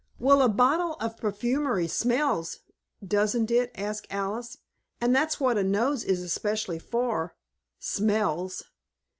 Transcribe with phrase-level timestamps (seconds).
[0.17, 2.61] "Well, a bottle of perfumery smells,
[3.07, 4.57] doesn't it?" asked Alice,
[4.99, 7.35] "and that's what a nose is especially for;
[7.77, 8.63] smells."